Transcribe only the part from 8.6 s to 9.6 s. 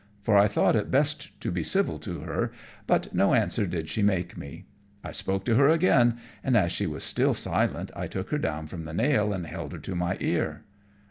from the nail and